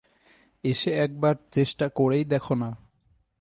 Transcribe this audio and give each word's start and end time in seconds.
এসে 0.63 0.91
একবার 0.95 1.35
চেষ্টা 1.51 1.85
করেই 1.89 2.25
দেখো 2.25 2.53
না। 2.55 2.69